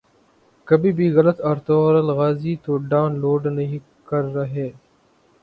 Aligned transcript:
کہیں 0.67 0.91
بھی 0.91 1.07
غلط 1.15 1.37
ارطغرل 1.49 2.07
غازی 2.17 2.53
تو 2.63 2.71
ڈان 2.89 3.11
لوڈ 3.21 3.41
نہیں 3.49 3.77
کر 4.09 4.23
رہے 4.35 4.69